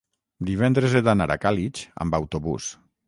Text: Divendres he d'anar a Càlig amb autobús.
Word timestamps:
Divendres 0.47 0.95
he 0.95 1.01
d'anar 1.09 1.27
a 1.35 1.37
Càlig 1.45 1.83
amb 2.07 2.19
autobús. 2.21 2.73